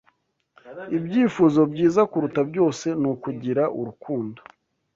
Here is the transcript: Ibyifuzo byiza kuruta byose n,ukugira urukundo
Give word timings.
Ibyifuzo 0.97 1.61
byiza 1.71 2.01
kuruta 2.11 2.41
byose 2.49 2.87
n,ukugira 3.01 3.63
urukundo 3.79 4.39